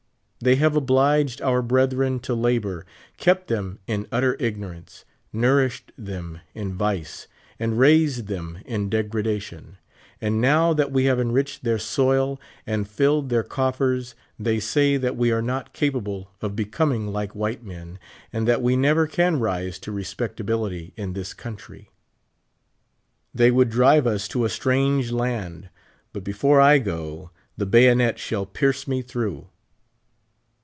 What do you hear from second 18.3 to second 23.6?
and that we never can rise to respectability in this country. They